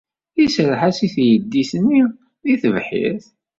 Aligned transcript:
Iserreḥ-as 0.43 0.99
i 1.05 1.07
teydit-nni 1.13 2.01
deg 2.45 2.59
tebḥirt. 2.61 3.25